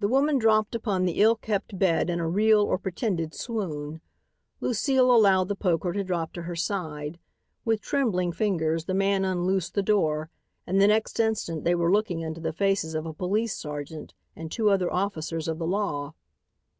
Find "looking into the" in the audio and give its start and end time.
11.92-12.52